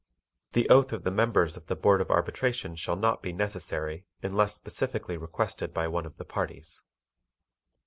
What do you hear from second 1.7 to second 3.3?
Board of Arbitration shall not